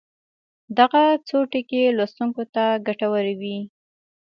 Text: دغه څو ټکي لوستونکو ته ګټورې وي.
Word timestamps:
دغه 0.77 1.01
څو 1.27 1.37
ټکي 1.51 1.81
لوستونکو 1.97 2.41
ته 2.53 2.63
ګټورې 2.87 3.33
وي. 3.41 3.57